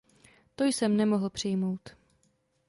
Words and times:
To 0.55 0.63
jsem 0.63 0.97
nemohl 0.97 1.29
přijmout. 1.29 1.95